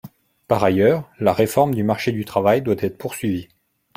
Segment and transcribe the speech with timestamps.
[0.47, 3.49] Par ailleurs, la réforme du marché du travail doit être poursuivie.